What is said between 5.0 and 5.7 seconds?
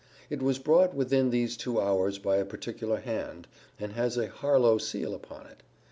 upon it.